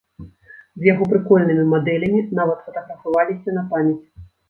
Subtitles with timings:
[0.83, 3.99] З яго прыкольнымі мадэлямі нават фатаграфаваліся на памяць.